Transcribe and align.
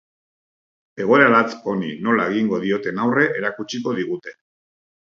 Egoera 1.05 1.27
latz 1.35 1.53
honi 1.73 1.93
nola 2.09 2.27
egingo 2.33 2.63
dioten 2.67 3.05
aurre 3.07 3.31
erakutsiko 3.45 3.99
digute. 4.03 4.39